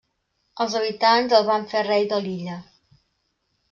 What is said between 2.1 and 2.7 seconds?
de l'illa.